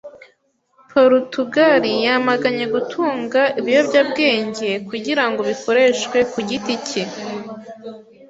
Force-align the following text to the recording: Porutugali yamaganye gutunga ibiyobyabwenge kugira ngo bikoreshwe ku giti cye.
Porutugali 0.91 1.93
yamaganye 2.05 2.65
gutunga 2.73 3.41
ibiyobyabwenge 3.59 4.69
kugira 4.89 5.23
ngo 5.29 5.41
bikoreshwe 5.49 6.17
ku 6.31 6.39
giti 6.49 6.75
cye. 6.87 7.03